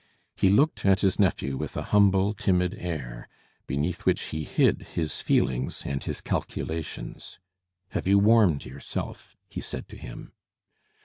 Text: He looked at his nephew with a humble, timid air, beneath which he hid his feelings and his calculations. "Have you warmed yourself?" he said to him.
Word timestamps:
He 0.35 0.49
looked 0.49 0.83
at 0.83 1.01
his 1.01 1.19
nephew 1.19 1.57
with 1.57 1.77
a 1.77 1.83
humble, 1.93 2.33
timid 2.33 2.73
air, 2.79 3.29
beneath 3.67 4.03
which 4.03 4.19
he 4.23 4.45
hid 4.45 4.81
his 4.95 5.21
feelings 5.21 5.83
and 5.85 6.03
his 6.03 6.21
calculations. 6.21 7.37
"Have 7.89 8.07
you 8.07 8.17
warmed 8.17 8.65
yourself?" 8.65 9.37
he 9.47 9.61
said 9.61 9.87
to 9.89 9.97
him. 9.97 10.33